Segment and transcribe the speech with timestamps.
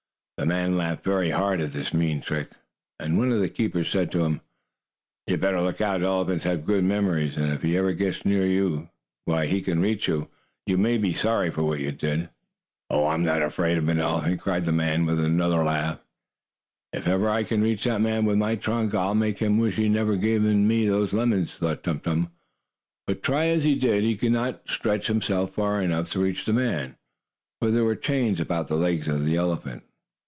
[0.37, 2.47] The man laughed very hard at his mean trick,
[2.99, 4.41] and one of the keepers said to him:
[5.27, 6.01] "You had better look out.
[6.01, 8.89] Elephants have good memories, and if ever you get near Tum Tum,
[9.25, 10.29] where he can reach you,
[10.65, 12.29] you may be sorry for what you did."
[12.89, 15.99] "Oh, I'm not afraid of an elephant!" cried the man with another laugh.
[16.91, 19.89] "If ever I can reach that man with my trunk, I'll make him wish he'd
[19.89, 22.31] never given me lemons," thought Tum Tum.
[23.05, 26.53] But, try as he did, he could not stretch himself far enough to reach the
[26.53, 26.95] man,
[27.61, 29.83] for there were chains about the legs of the elephant.